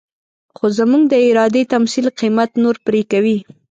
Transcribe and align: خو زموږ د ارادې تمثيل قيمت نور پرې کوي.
خو 0.55 0.65
زموږ 0.77 1.03
د 1.09 1.13
ارادې 1.29 1.63
تمثيل 1.73 2.05
قيمت 2.19 2.49
نور 2.63 2.75
پرې 2.85 3.01
کوي. 3.11 3.37